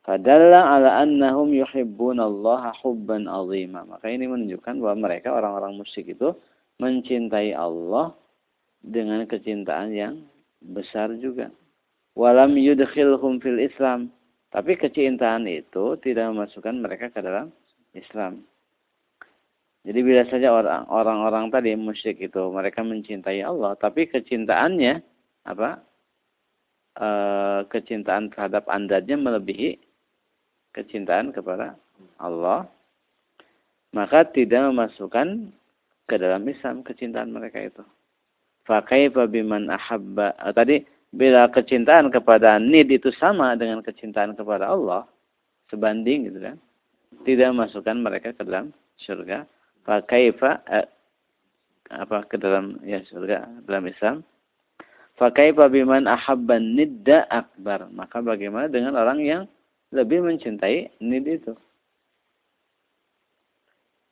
Fadalla 0.10 0.66
ala 0.66 1.06
annahum 1.06 1.54
Allah 2.18 2.74
hubban 2.82 3.30
azima. 3.30 3.86
Maka 3.86 4.10
ini 4.10 4.26
menunjukkan 4.26 4.82
bahwa 4.82 5.06
mereka 5.06 5.38
orang-orang 5.38 5.78
musyrik 5.78 6.18
itu 6.18 6.34
mencintai 6.82 7.54
Allah 7.54 8.18
dengan 8.82 9.22
kecintaan 9.30 9.94
yang 9.94 10.26
besar 10.66 11.14
juga. 11.22 11.54
Walam 12.18 12.58
yudkhilhum 12.58 13.38
fil 13.38 13.62
Islam. 13.62 14.10
Tapi 14.50 14.82
kecintaan 14.82 15.46
itu 15.46 15.94
tidak 16.02 16.34
memasukkan 16.34 16.74
mereka 16.82 17.14
ke 17.14 17.22
dalam 17.22 17.54
Islam. 17.94 18.42
Jadi 19.86 20.00
bila 20.02 20.26
saja 20.26 20.50
orang-orang 20.90 21.54
tadi 21.54 21.78
musyrik 21.78 22.18
itu 22.18 22.50
mereka 22.50 22.82
mencintai 22.82 23.46
Allah, 23.46 23.78
tapi 23.78 24.10
kecintaannya 24.10 25.06
apa 25.46 25.86
e, 26.98 27.10
kecintaan 27.70 28.34
terhadap 28.34 28.66
andadnya 28.74 29.14
melebihi 29.14 29.89
kecintaan 30.76 31.32
kepada 31.34 31.76
Allah 32.22 32.68
maka 33.94 34.22
tidak 34.30 34.70
memasukkan 34.70 35.50
ke 36.06 36.16
dalam 36.18 36.46
Islam 36.46 36.82
kecintaan 36.86 37.34
mereka 37.34 37.62
itu. 37.62 37.82
Fakaifa 38.66 39.26
biman 39.26 39.70
ahabba 39.74 40.38
eh, 40.46 40.54
tadi 40.54 40.78
bila 41.10 41.50
kecintaan 41.50 42.14
kepada 42.14 42.62
nid 42.62 42.94
itu 42.94 43.10
sama 43.18 43.58
dengan 43.58 43.82
kecintaan 43.82 44.38
kepada 44.38 44.70
Allah 44.70 45.10
sebanding 45.74 46.30
gitu 46.30 46.38
kan 46.38 46.58
tidak 47.26 47.50
masukkan 47.58 47.98
mereka 47.98 48.30
ke 48.30 48.46
dalam 48.46 48.70
surga 49.02 49.50
fakaifa 49.90 50.62
eh, 50.70 50.86
apa 51.90 52.30
ke 52.30 52.38
dalam 52.38 52.78
ya 52.86 53.02
surga 53.10 53.66
dalam 53.66 53.90
Islam 53.90 54.16
fakaifa 55.18 55.66
biman 55.66 56.06
ahabban 56.06 56.78
nidda 56.78 57.26
akbar 57.34 57.90
maka 57.90 58.22
bagaimana 58.22 58.70
dengan 58.70 58.94
orang 58.94 59.18
yang 59.26 59.42
lebih 59.90 60.22
mencintai 60.22 61.02
nid 61.02 61.26
itu. 61.26 61.54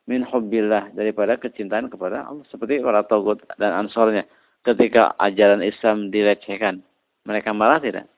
Min 0.08 0.24
hubbillah 0.24 0.96
daripada 0.96 1.36
kecintaan 1.36 1.92
kepada 1.92 2.24
Allah. 2.24 2.44
Seperti 2.48 2.80
para 2.80 3.04
togut 3.04 3.44
dan 3.60 3.76
ansornya 3.76 4.24
ketika 4.64 5.12
ajaran 5.20 5.60
Islam 5.60 6.08
dilecehkan 6.08 6.80
mereka 7.28 7.52
marah 7.52 7.78
tidak? 7.78 8.08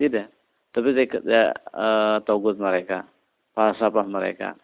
Tidak. 0.00 0.26
Tapi 0.72 0.88
ketika 0.96 1.52
uh, 1.76 2.16
togut 2.24 2.56
mereka 2.56 3.04
falsafah 3.52 4.08
mereka 4.08 4.56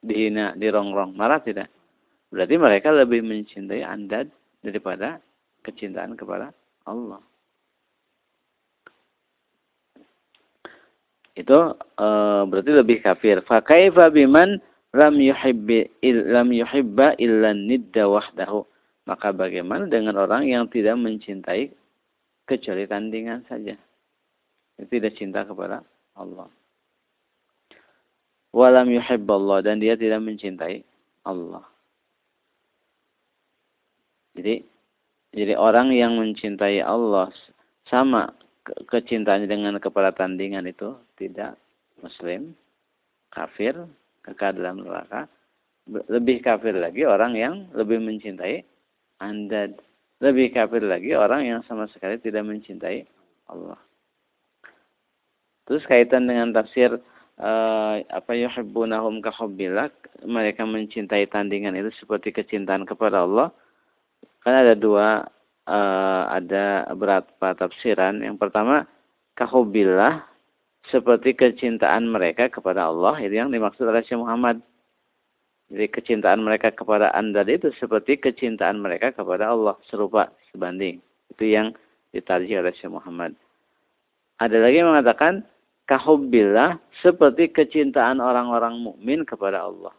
dihina 0.00 0.56
dirongrong 0.56 1.12
marah 1.12 1.44
tidak? 1.44 1.68
Berarti 2.32 2.56
mereka 2.56 2.88
lebih 2.90 3.20
mencintai 3.22 3.84
Anda 3.84 4.24
daripada 4.64 5.20
kecintaan 5.60 6.16
kepada 6.16 6.50
Allah. 6.88 7.20
Itu 11.36 11.76
e, 11.76 12.08
berarti 12.48 12.72
lebih 12.72 13.04
kafir. 13.04 13.44
Fakaifa 13.44 14.08
biman 14.08 14.56
lam 14.96 15.20
yuhibbi 15.20 15.84
lam 16.32 16.48
yuhibba 16.48 17.12
illa 17.20 17.52
nidda 17.52 18.08
wahdahu. 18.08 18.64
Maka 19.06 19.30
bagaimana 19.30 19.86
dengan 19.86 20.18
orang 20.18 20.48
yang 20.48 20.66
tidak 20.66 20.96
mencintai 20.98 21.70
kecuali 22.48 22.88
tandingan 22.88 23.44
saja. 23.46 23.76
Tidak 24.80 25.12
cinta 25.14 25.44
kepada 25.44 25.84
Allah. 26.16 26.48
Walam 28.56 28.88
yuhibballah 28.88 29.60
dan 29.60 29.78
dia 29.78 29.94
tidak 30.00 30.24
mencintai 30.24 30.80
Allah. 31.28 31.62
Jadi 34.32 34.64
jadi 35.36 35.52
orang 35.56 35.92
yang 35.92 36.16
mencintai 36.16 36.80
Allah 36.80 37.28
sama 37.88 38.32
kecintaannya 38.90 39.48
dengan 39.48 39.78
kepada 39.78 40.10
tandingan 40.12 40.66
itu 40.66 40.96
tidak 41.16 41.56
muslim, 42.02 42.52
kafir, 43.30 43.74
kekal 44.26 44.56
dalam 44.56 44.82
neraka. 44.82 45.30
Lebih 45.86 46.42
kafir 46.42 46.74
lagi 46.74 47.06
orang 47.06 47.38
yang 47.38 47.54
lebih 47.72 48.02
mencintai 48.02 48.66
Anda. 49.22 49.70
Lebih 50.18 50.56
kafir 50.56 50.82
lagi 50.82 51.14
orang 51.14 51.46
yang 51.46 51.60
sama 51.68 51.86
sekali 51.92 52.18
tidak 52.18 52.42
mencintai 52.42 53.06
Allah. 53.52 53.78
Terus 55.66 55.86
kaitan 55.86 56.26
dengan 56.26 56.50
tafsir 56.50 56.98
uh, 57.38 57.94
apa 58.02 58.32
yuhibbunahum 58.34 59.22
kahubbillah 59.22 59.92
mereka 60.26 60.66
mencintai 60.66 61.28
tandingan 61.30 61.76
itu 61.78 61.90
seperti 62.00 62.32
kecintaan 62.32 62.86
kepada 62.88 63.22
Allah 63.22 63.52
Kan 64.46 64.54
ada 64.54 64.78
dua, 64.78 65.26
uh, 65.66 66.22
ada 66.30 66.86
beberapa 66.94 67.52
tafsiran. 67.58 68.22
Yang 68.22 68.38
pertama, 68.40 68.86
kahubillah 69.36 70.24
seperti 70.88 71.34
kecintaan 71.34 72.06
mereka 72.06 72.46
kepada 72.46 72.88
Allah 72.88 73.18
itu 73.18 73.34
yang 73.34 73.50
dimaksud 73.50 73.84
oleh 73.84 74.02
Syekh 74.06 74.22
Muhammad. 74.22 74.62
Jadi 75.66 75.86
kecintaan 75.90 76.46
mereka 76.46 76.70
kepada 76.70 77.10
anda 77.10 77.42
itu 77.42 77.74
seperti 77.74 78.22
kecintaan 78.22 78.78
mereka 78.78 79.10
kepada 79.10 79.50
Allah 79.50 79.74
serupa 79.90 80.30
sebanding. 80.54 81.02
Itu 81.34 81.42
yang 81.42 81.74
ditarjih 82.14 82.62
oleh 82.62 82.70
Syekh 82.78 82.94
Muhammad. 82.94 83.34
Ada 84.38 84.62
lagi 84.62 84.78
yang 84.78 84.94
mengatakan 84.94 85.42
kahubillah 85.90 86.78
seperti 87.02 87.50
kecintaan 87.50 88.22
orang-orang 88.22 88.78
mukmin 88.78 89.26
kepada 89.26 89.66
Allah. 89.66 89.90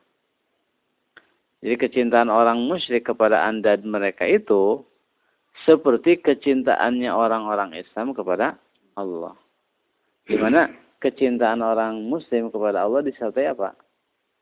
Jadi 1.59 1.75
kecintaan 1.75 2.29
orang 2.31 2.63
musyrik 2.63 3.11
kepada 3.11 3.43
anda 3.43 3.75
mereka 3.81 4.23
itu 4.23 4.85
seperti 5.65 6.21
kecintaannya 6.21 7.09
orang-orang 7.09 7.73
Islam 7.77 8.13
kepada 8.13 8.59
Allah. 8.93 9.33
Di 10.27 10.35
mana 10.35 10.69
kecintaan 10.99 11.63
orang 11.63 12.03
muslim 12.05 12.51
kepada 12.51 12.83
Allah 12.83 13.01
disertai 13.05 13.53
apa? 13.53 13.73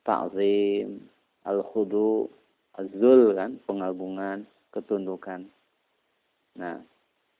Ta'zim, 0.04 1.01
al-khudu, 1.45 2.30
az-zul 2.78 3.38
kan, 3.38 3.58
pengagungan, 3.69 4.45
ketundukan. 4.73 5.45
Nah, 6.58 6.78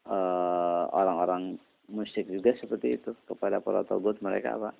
eh, 0.08 0.84
orang-orang 0.94 1.58
musyrik 1.90 2.30
juga 2.30 2.54
seperti 2.58 3.02
itu 3.02 3.12
kepada 3.30 3.62
para 3.62 3.82
togut 3.86 4.18
mereka 4.22 4.58
apa? 4.58 4.72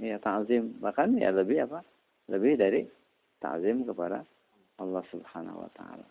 Ya, 0.00 0.16
ta'zim. 0.16 0.80
Bahkan 0.80 1.20
ya 1.20 1.28
lebih 1.28 1.68
apa? 1.68 1.84
lebih 2.30 2.54
dari 2.54 2.86
ta'zim 3.42 3.82
kepada 3.82 4.22
Allah 4.78 5.02
Subhanahu 5.10 5.66
wa 5.66 5.70
taala. 5.74 6.06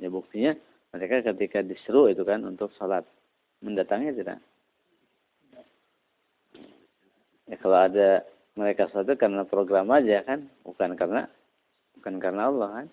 Ya 0.00 0.08
buktinya 0.08 0.56
mereka 0.96 1.22
ketika 1.30 1.60
diseru 1.60 2.08
itu 2.08 2.24
kan 2.24 2.42
untuk 2.48 2.72
sholat 2.80 3.04
mendatangi 3.60 4.16
tidak? 4.16 4.40
Ya 7.46 7.56
kalau 7.60 7.78
ada 7.78 8.24
mereka 8.56 8.88
sholat 8.88 9.14
karena 9.20 9.44
program 9.44 9.92
aja 9.92 10.24
kan, 10.24 10.48
bukan 10.64 10.96
karena 10.96 11.28
bukan 12.00 12.16
karena 12.16 12.48
Allah 12.48 12.68
kan. 12.82 12.88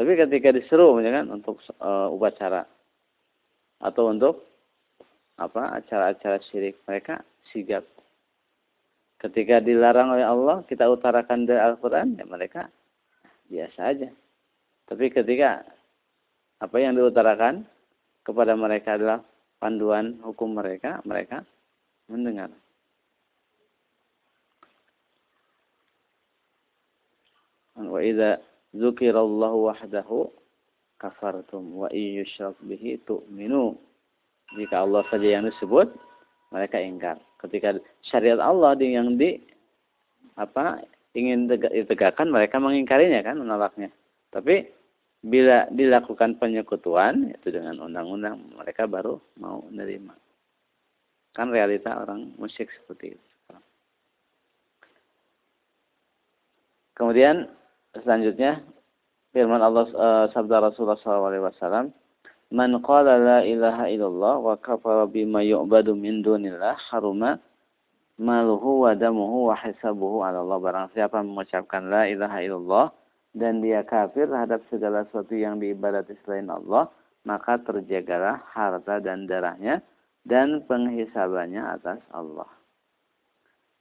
Tapi 0.00 0.16
ketika 0.16 0.56
diseru 0.56 0.96
kan 1.04 1.28
untuk 1.28 1.60
uh, 1.76 2.08
upacara 2.08 2.64
atau 3.84 4.08
untuk 4.08 4.48
apa 5.36 5.76
acara-acara 5.80 6.40
syirik 6.48 6.80
mereka 6.88 7.20
sigap. 7.52 7.84
Ketika 9.20 9.60
dilarang 9.60 10.16
oleh 10.16 10.24
Allah, 10.24 10.64
kita 10.64 10.88
utarakan 10.88 11.44
dari 11.44 11.60
Al-Quran, 11.60 12.16
ya 12.16 12.24
mereka 12.24 12.72
biasa 13.52 13.80
aja. 13.92 14.08
Tapi 14.88 15.12
ketika 15.12 15.60
apa 16.60 16.76
yang 16.76 16.92
diutarakan 16.96 17.64
kepada 18.22 18.52
mereka 18.52 19.00
adalah 19.00 19.24
panduan 19.56 20.20
hukum 20.20 20.52
mereka, 20.52 21.00
mereka 21.08 21.44
mendengar. 22.06 22.52
Wa 27.80 28.00
idza 28.04 28.44
dzukirallahu 28.76 29.72
wahdahu 29.72 30.28
kafartum 31.00 31.80
wa 31.80 31.88
iyyushrak 31.88 32.60
bihi 32.60 33.00
tu'minu. 33.08 33.72
Jika 34.52 34.84
Allah 34.84 35.00
saja 35.08 35.40
yang 35.40 35.48
disebut, 35.48 35.88
mereka 36.52 36.76
ingkar 36.76 37.16
ketika 37.40 37.78
syariat 38.04 38.42
Allah 38.42 38.76
yang 38.82 39.16
di 39.16 39.40
apa 40.36 40.82
ingin 41.16 41.50
ditegakkan 41.50 42.28
mereka 42.30 42.60
mengingkarinya 42.60 43.22
kan 43.24 43.38
menolaknya 43.38 43.90
tapi 44.30 44.68
bila 45.20 45.68
dilakukan 45.68 46.40
penyekutuan 46.40 47.32
itu 47.36 47.52
dengan 47.52 47.76
undang-undang 47.84 48.40
mereka 48.56 48.88
baru 48.88 49.20
mau 49.36 49.60
menerima 49.68 50.16
kan 51.36 51.52
realita 51.52 51.92
orang 52.00 52.32
musyrik 52.40 52.72
seperti 52.80 53.14
itu 53.14 53.28
kemudian 56.96 57.52
selanjutnya 58.00 58.64
firman 59.36 59.60
Allah 59.60 59.86
uh, 59.92 60.26
sabda 60.32 60.72
Rasulullah 60.72 61.00
SAW 61.00 61.92
Man 62.50 62.74
qala 62.82 63.14
la 63.14 63.38
ilaha 63.46 63.86
illallah 63.86 64.42
wa 64.42 64.58
kafara 64.58 65.06
bima 65.06 65.38
yu'badu 65.38 65.94
min 65.94 66.18
dunillah 66.18 66.74
haruma 66.90 67.38
maluhu 68.18 68.82
wa 68.82 68.90
damuhu 68.90 69.46
wa 69.46 69.54
hisabuhu 69.54 70.26
ala 70.26 70.42
Allah. 70.42 70.58
Barang 70.58 70.86
siapa 70.90 71.22
mengucapkan 71.22 71.86
la 71.86 72.10
ilaha 72.10 72.42
illallah 72.42 72.86
dan 73.36 73.62
dia 73.62 73.86
kafir 73.86 74.26
terhadap 74.26 74.62
segala 74.68 75.06
sesuatu 75.06 75.34
yang 75.38 75.62
diibadati 75.62 76.18
selain 76.22 76.50
Allah, 76.50 76.90
maka 77.22 77.60
terjagalah 77.62 78.42
harta 78.50 78.98
dan 78.98 79.28
darahnya 79.30 79.84
dan 80.26 80.64
penghisabannya 80.66 81.62
atas 81.62 82.00
Allah. 82.10 82.48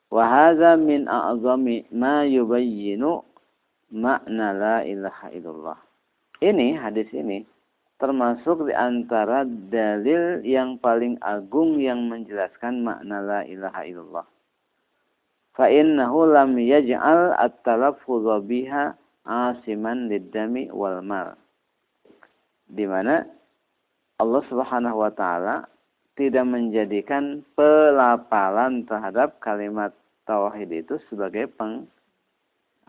Wa 0.09 0.25
hadza 0.25 0.73
min 0.77 1.05
a'zami 1.05 1.85
ma 1.93 2.25
yubayyinu 2.25 3.21
makna 3.93 4.53
la 4.53 4.77
ilaha 4.85 5.29
illallah. 5.33 5.79
Ini 6.39 6.77
hadis 6.81 7.09
ini 7.13 7.45
termasuk 7.99 8.65
di 8.65 8.73
antara 8.73 9.43
dalil 9.45 10.41
yang 10.47 10.79
paling 10.79 11.19
agung 11.19 11.77
yang 11.83 12.07
menjelaskan 12.07 12.81
makna 12.81 13.19
la 13.19 13.39
ilaha 13.43 13.81
illallah. 13.85 14.25
Fa 15.53 15.67
innahu 15.67 16.31
lam 16.31 16.55
yaj'al 16.55 17.35
at-talaffuz 17.35 18.25
biha 18.47 18.95
asiman 19.27 20.07
lidami 20.07 20.71
wal 20.71 21.01
mal. 21.01 21.35
Di 22.69 22.85
mana 22.85 23.25
Allah 24.19 24.43
Subhanahu 24.51 24.97
wa 24.99 25.11
taala 25.15 25.65
tidak 26.19 26.43
menjadikan 26.43 27.47
pelapalan 27.55 28.83
terhadap 28.83 29.39
kalimat 29.39 29.95
tauhid 30.27 30.67
itu 30.83 30.99
sebagai 31.07 31.47
peng 31.47 31.87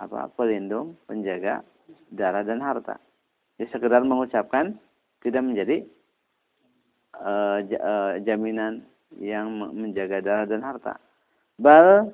apa 0.01 0.33
pelindung, 0.35 0.99
penjaga 1.07 1.62
darah 2.11 2.43
dan 2.43 2.59
harta. 2.59 2.99
Jadi 3.61 3.71
sekedar 3.71 4.03
mengucapkan 4.03 4.75
tidak 5.23 5.43
menjadi 5.45 5.85
uh, 7.21 7.61
jaminan 8.25 8.83
yang 9.21 9.53
menjaga 9.77 10.25
darah 10.25 10.47
dan 10.49 10.64
harta. 10.64 10.97
Bal 11.61 12.11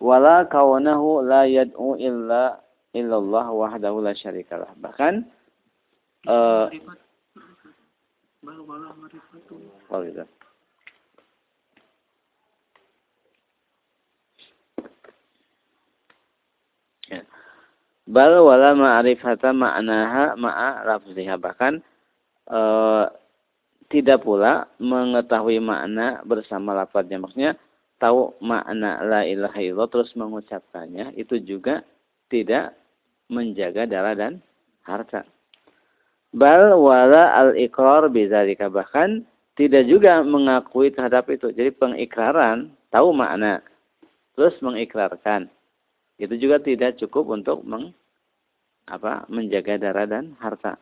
wala 0.00 0.48
kaunahu 0.48 1.22
la 1.22 1.44
yad'u 1.44 2.00
illa 2.00 2.63
illallah 2.94 3.50
wahdahu 3.50 4.00
la 4.00 4.14
syarikalah. 4.14 4.70
Bahkan 4.78 5.26
uh, 6.30 6.70
oh 9.90 10.00
gitu. 10.06 10.24
Ya. 17.10 17.22
Bal 18.06 18.38
wala 18.40 18.72
ma'rifata 18.72 19.50
ma'naha 19.50 20.38
ma'a 20.38 20.86
lafziha. 20.86 21.34
Bahkan 21.36 21.82
uh, 22.48 23.10
tidak 23.90 24.24
pula 24.24 24.70
mengetahui 24.80 25.58
makna 25.60 26.22
bersama 26.24 26.72
lafadznya. 26.72 27.20
Maksudnya 27.20 27.52
tahu 27.98 28.34
makna 28.42 29.02
la 29.04 29.22
ilaha 29.24 29.60
illallah 29.60 29.90
terus 29.90 30.12
mengucapkannya 30.18 31.14
itu 31.18 31.40
juga 31.40 31.84
tidak 32.28 32.74
menjaga 33.34 33.90
darah 33.90 34.14
dan 34.14 34.38
harta. 34.86 35.26
Bal 36.34 36.78
wala 36.78 37.34
al 37.34 37.58
ikrar 37.58 38.06
bidzalika 38.10 38.70
bahkan 38.70 39.26
tidak 39.54 39.86
juga 39.86 40.22
mengakui 40.22 40.90
terhadap 40.90 41.30
itu. 41.30 41.50
Jadi 41.50 41.70
pengikraran 41.74 42.74
tahu 42.90 43.14
makna 43.14 43.62
terus 44.34 44.54
mengikrarkan 44.58 45.46
itu 46.18 46.34
juga 46.38 46.62
tidak 46.62 46.98
cukup 47.02 47.34
untuk 47.34 47.66
meng, 47.66 47.90
apa 48.86 49.26
menjaga 49.26 49.78
darah 49.78 50.06
dan 50.06 50.38
harta. 50.38 50.78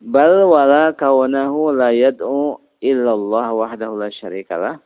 Bal 0.00 0.48
wala 0.48 0.96
kaunahu 0.96 1.74
la 1.76 1.92
yad'u 1.92 2.56
illallah 2.80 3.52
wahdahu 3.52 4.00
la 4.00 4.08
syarikalah. 4.08 4.76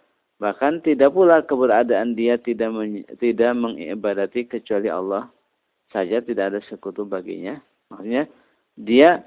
Bahkan 0.43 0.83
tidak 0.83 1.15
pula 1.15 1.39
keberadaan 1.47 2.19
dia 2.19 2.35
tidak 2.35 2.75
men, 2.75 3.07
tidak 3.23 3.55
mengibadati 3.55 4.43
kecuali 4.43 4.91
Allah 4.91 5.31
saja 5.93 6.25
tidak 6.25 6.45
ada 6.57 6.61
sekutu 6.67 7.07
baginya. 7.07 7.61
Maksudnya 7.93 8.25
dia 8.75 9.23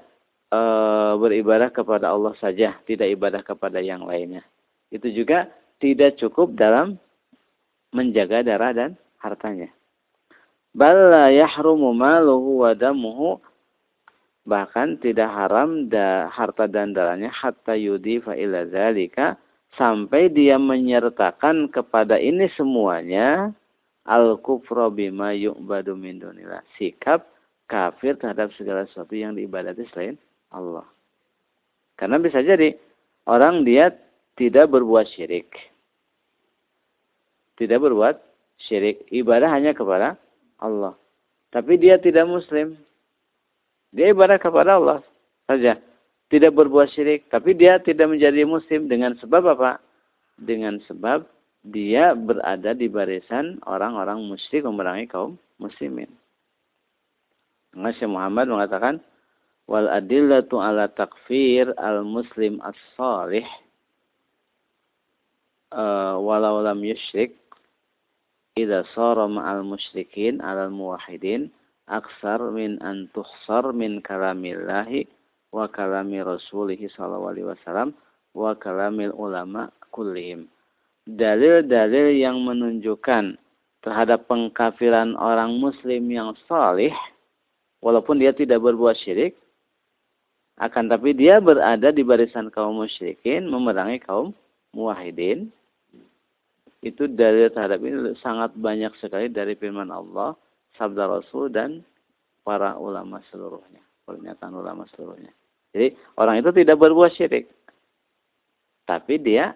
e, 0.50 0.60
beribadah 1.16 1.70
kepada 1.70 2.10
Allah 2.10 2.34
saja, 2.42 2.76
tidak 2.84 3.08
ibadah 3.14 3.40
kepada 3.46 3.78
yang 3.78 4.04
lainnya. 4.04 4.42
Itu 4.90 5.08
juga 5.14 5.48
tidak 5.78 6.18
cukup 6.18 6.58
dalam 6.58 6.98
menjaga 7.94 8.42
darah 8.42 8.72
dan 8.74 8.90
hartanya. 9.22 9.70
Bal 10.76 11.32
yahrumu 11.32 11.96
maluhu 11.96 12.66
wa 12.66 12.76
damuhu 12.76 13.40
bahkan 14.46 14.94
tidak 15.02 15.26
haram 15.26 15.90
da, 15.90 16.30
harta 16.30 16.70
dan 16.70 16.94
darahnya 16.94 17.34
hatta 17.34 17.74
yudi 17.74 18.22
ila 18.22 18.68
zalika 18.70 19.34
sampai 19.74 20.30
dia 20.30 20.54
menyertakan 20.56 21.66
kepada 21.68 22.16
ini 22.16 22.46
semuanya 22.54 23.50
al 24.06 24.38
kufra 24.40 24.88
bima 24.88 25.34
yu'badu 25.34 25.98
min 25.98 26.22
dunillah 26.22 26.62
sikap 26.78 27.26
kafir 27.66 28.14
terhadap 28.16 28.54
segala 28.54 28.86
sesuatu 28.86 29.12
yang 29.18 29.34
diibadati 29.34 29.84
selain 29.90 30.14
Allah 30.54 30.86
karena 31.98 32.22
bisa 32.22 32.40
jadi 32.40 32.78
orang 33.26 33.66
dia 33.66 33.90
tidak 34.38 34.70
berbuat 34.70 35.10
syirik 35.10 35.50
tidak 37.58 37.82
berbuat 37.82 38.16
syirik 38.70 39.02
ibadah 39.10 39.50
hanya 39.50 39.74
kepada 39.74 40.14
Allah 40.62 40.94
tapi 41.50 41.74
dia 41.76 41.98
tidak 41.98 42.30
muslim 42.30 42.78
dia 43.96 44.12
ibadah 44.12 44.36
kepada 44.36 44.76
Allah 44.76 45.00
saja. 45.46 45.78
Tidak 46.26 46.52
berbuat 46.52 46.90
syirik. 46.92 47.30
Tapi 47.32 47.54
dia 47.54 47.78
tidak 47.78 48.10
menjadi 48.10 48.42
muslim 48.44 48.90
dengan 48.90 49.14
sebab 49.16 49.56
apa? 49.56 49.78
Dengan 50.36 50.82
sebab 50.84 51.24
dia 51.66 52.14
berada 52.14 52.70
di 52.78 52.86
barisan 52.86 53.58
orang-orang 53.66 54.22
musyrik 54.22 54.62
memerangi 54.62 55.10
kaum 55.10 55.34
muslimin. 55.58 56.06
Syekh 57.74 58.08
Muhammad 58.08 58.46
mengatakan, 58.48 59.02
wal 59.66 59.90
adillatu 59.90 60.62
ala 60.62 60.86
takfir 60.86 61.74
al 61.74 62.06
muslim 62.06 62.62
as-salih 62.62 63.44
uh, 65.74 66.16
walau 66.22 66.62
lam 66.62 66.80
yusyrik 66.86 67.34
idza 68.54 68.86
sara 68.94 69.26
ma'al 69.26 69.66
musyrikin 69.66 70.38
al 70.38 70.70
muwahhidin 70.70 71.50
aksar 71.90 72.38
min 72.54 72.78
an 72.78 73.10
tuhsar 73.10 73.74
min 73.74 73.98
kalamillahi 74.00 75.10
wa 75.50 75.66
kalami 75.66 76.22
rasulihi 76.22 76.86
sallallahu 76.94 77.34
alaihi 77.34 77.48
wasallam 77.50 77.90
wa 78.38 78.54
kalamil 78.54 79.14
ulama 79.18 79.70
kullihim. 79.90 80.46
Dalil-dalil 81.06 82.18
yang 82.18 82.42
menunjukkan 82.42 83.38
terhadap 83.86 84.26
pengkafiran 84.26 85.14
orang 85.14 85.54
muslim 85.62 86.02
yang 86.10 86.34
salih 86.50 86.90
walaupun 87.78 88.18
dia 88.18 88.34
tidak 88.34 88.58
berbuat 88.58 88.98
syirik 88.98 89.38
akan 90.58 90.90
tapi 90.90 91.14
dia 91.14 91.38
berada 91.38 91.94
di 91.94 92.02
barisan 92.02 92.50
kaum 92.50 92.82
musyrikin 92.82 93.46
memerangi 93.46 94.02
kaum 94.02 94.34
muwahhidin 94.74 95.46
itu 96.82 97.06
dalil 97.06 97.46
terhadap 97.54 97.78
ini 97.86 98.18
sangat 98.18 98.50
banyak 98.58 98.90
sekali 98.98 99.30
dari 99.30 99.54
firman 99.54 99.94
Allah 99.94 100.34
sabda 100.74 101.06
Rasul 101.06 101.50
dan 101.50 101.82
para 102.46 102.78
ulama 102.78 103.18
seluruhnya, 103.34 103.82
pernyataan 104.06 104.54
ulama 104.54 104.86
seluruhnya. 104.94 105.34
Jadi 105.74 105.98
orang 106.14 106.38
itu 106.38 106.50
tidak 106.62 106.78
berbuat 106.78 107.10
syirik. 107.18 107.50
Tapi 108.86 109.18
dia 109.18 109.50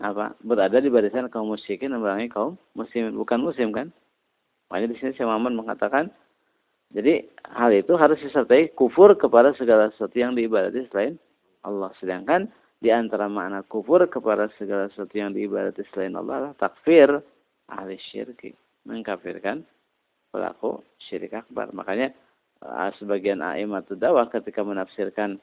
apa 0.00 0.32
berada 0.40 0.80
di 0.80 0.88
barisan 0.88 1.28
kaum 1.28 1.52
musyrikin 1.52 1.92
memerangi 1.92 2.32
kaum 2.32 2.56
muslim 2.72 3.12
bukan 3.14 3.38
muslim 3.44 3.68
kan? 3.70 3.92
Makanya 4.72 4.88
di 4.92 4.96
sini 4.96 5.10
Syekh 5.12 5.28
Muhammad 5.28 5.54
mengatakan 5.60 6.08
jadi 6.90 7.22
hal 7.54 7.70
itu 7.70 7.94
harus 7.94 8.18
disertai 8.18 8.74
kufur 8.74 9.14
kepada 9.14 9.54
segala 9.54 9.94
sesuatu 9.94 10.16
yang 10.18 10.34
diibadati 10.34 10.90
selain 10.90 11.14
Allah. 11.62 11.94
Sedangkan 12.02 12.50
di 12.82 12.90
antara 12.90 13.30
makna 13.30 13.62
kufur 13.62 14.02
kepada 14.10 14.50
segala 14.58 14.90
sesuatu 14.90 15.14
yang 15.14 15.30
diibadati 15.30 15.86
selain 15.94 16.18
Allah 16.18 16.50
adalah 16.50 16.54
takfir 16.58 17.08
ahli 17.70 17.94
syirki. 18.10 18.56
Mengkafirkan 18.88 19.62
pelaku 20.34 20.82
syirik 20.98 21.36
akbar. 21.36 21.70
Makanya 21.70 22.10
uh, 22.64 22.90
sebagian 22.98 23.38
a'imatu 23.38 23.94
dakwah 23.94 24.26
ketika 24.26 24.66
menafsirkan 24.66 25.38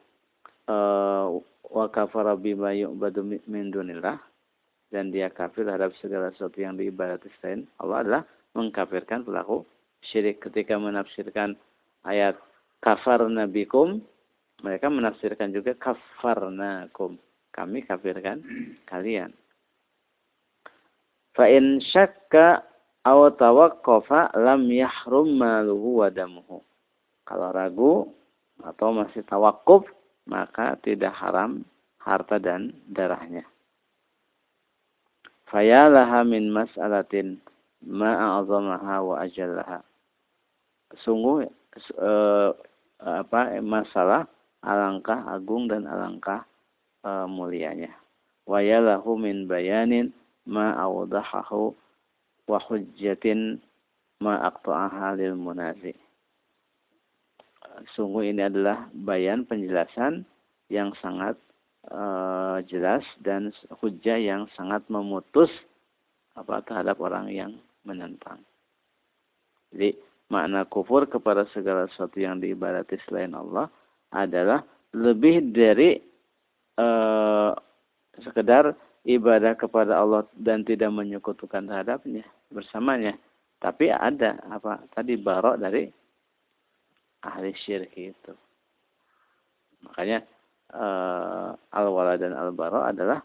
uh, 0.68 1.32
wa 1.68 1.86
kafara 1.92 2.36
bima 2.36 2.76
yu'badu 2.76 3.24
min 3.48 3.72
dunillah 3.72 4.20
dan 4.94 5.12
dia 5.12 5.28
kafir 5.28 5.68
terhadap 5.68 5.92
segala 6.00 6.32
sesuatu 6.36 6.58
yang 6.60 6.80
diibadati 6.80 7.28
selain 7.40 7.68
Allah 7.84 7.98
adalah 8.04 8.24
mengkafirkan 8.56 9.28
pelaku 9.28 9.68
syirik 10.12 10.40
ketika 10.40 10.80
menafsirkan 10.80 11.60
ayat 12.08 12.40
kafar 12.80 13.26
nabikum 13.28 14.00
mereka 14.64 14.88
menafsirkan 14.88 15.52
juga 15.52 15.76
kafarnakum 15.76 17.20
kami 17.52 17.84
kafirkan 17.84 18.42
kalian 18.88 19.36
fa 21.38 21.46
in 21.46 21.78
syakka 21.84 22.66
aw 23.08 23.32
tawaqqafa 23.32 24.36
lam 24.36 24.68
yahrum 24.68 25.40
maluhu 25.40 26.04
wa 26.04 26.12
damuhu. 26.12 26.60
Kalau 27.24 27.50
ragu 27.56 27.94
atau 28.60 28.92
masih 28.92 29.24
tawakuf 29.24 29.88
maka 30.28 30.76
tidak 30.84 31.16
haram 31.16 31.64
harta 32.04 32.36
dan 32.36 32.76
darahnya. 32.92 33.48
Fayalaha 35.48 36.28
min 36.28 36.52
mas'alatin 36.52 37.40
ma'azamaha 37.84 39.00
wa 39.00 39.16
ajallaha. 39.24 39.80
Sungguh 41.04 41.48
uh, 42.00 42.52
apa 43.00 43.60
masalah 43.64 44.28
alangkah 44.60 45.24
agung 45.32 45.72
dan 45.72 45.88
alangkah 45.88 46.44
uh, 47.08 47.24
mulianya. 47.30 47.96
Wayalahu 48.48 49.20
min 49.20 49.48
bayanin 49.48 50.12
ma'awdahahu 50.48 51.76
wa 52.48 52.58
hujjatin 52.68 53.60
ma 54.20 54.44
aqta'aha 54.52 55.16
lil 55.16 55.36
munazi. 55.36 55.96
Sungguh 57.94 58.34
ini 58.34 58.42
adalah 58.42 58.90
bayan 58.92 59.46
penjelasan 59.46 60.26
yang 60.68 60.92
sangat 60.98 61.38
uh, 61.92 62.60
jelas 62.68 63.04
dan 63.24 63.52
hujjah 63.82 64.20
yang 64.20 64.48
sangat 64.56 64.84
memutus 64.92 65.50
apa 66.38 66.62
terhadap 66.64 67.02
orang 67.02 67.32
yang 67.34 67.52
menentang. 67.88 68.44
Jadi 69.74 69.98
makna 70.28 70.68
kufur 70.68 71.08
kepada 71.08 71.48
segala 71.56 71.88
sesuatu 71.92 72.20
yang 72.20 72.38
diibadati 72.38 73.00
selain 73.08 73.34
Allah 73.34 73.72
adalah 74.12 74.64
lebih 74.96 75.52
dari 75.52 76.00
uh, 76.80 77.52
sekedar 78.24 78.76
ibadah 79.08 79.56
kepada 79.56 80.00
Allah 80.00 80.28
dan 80.36 80.64
tidak 80.68 80.92
menyekutukan 80.92 81.68
terhadapnya 81.68 82.24
bersamanya. 82.52 83.16
Tapi 83.58 83.90
ada 83.90 84.38
apa 84.54 84.86
tadi 84.94 85.18
barok 85.18 85.58
dari 85.58 85.90
ahli 87.26 87.52
syirik 87.58 87.94
itu. 87.98 88.34
Makanya 89.82 90.22
uh, 90.74 91.56
al-wala 91.72 92.18
dan 92.20 92.34
al-bara 92.34 92.92
adalah 92.92 93.20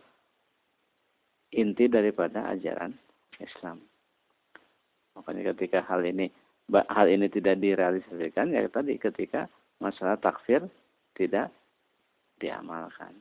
inti 1.53 1.89
daripada 1.89 2.47
ajaran 2.53 2.95
Islam. 3.41 3.81
Makanya 5.19 5.53
ketika 5.53 5.85
hal 5.85 6.05
ini 6.07 6.31
hal 6.73 7.07
ini 7.11 7.29
tidak 7.29 7.61
direalisasikan 7.61 8.55
ya 8.55 8.65
tadi 8.71 8.97
ketika 8.97 9.51
masalah 9.83 10.17
takfir 10.17 10.65
tidak 11.13 11.53
diamalkan. 12.41 13.13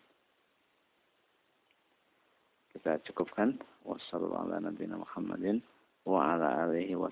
Kita 2.71 3.03
cukupkan 3.03 3.59
wassalamualaikum 3.83 5.03
warahmatullahi 5.03 5.59
wa 6.07 6.33
ala 6.33 6.71
wa. 6.71 7.11